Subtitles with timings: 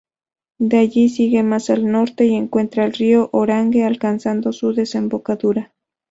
[0.57, 5.75] De allí sigue más al norte y encuentra el río Orange, alcanzando su desembocadura.